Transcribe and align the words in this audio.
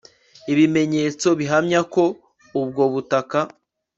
ibimenyetso 0.51 1.27
bihamya 1.39 1.81
ko 1.93 2.03
ubwo 2.61 2.83
butaka 2.93 3.39